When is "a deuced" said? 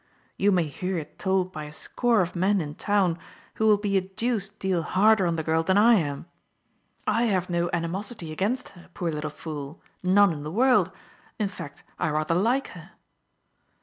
3.97-4.57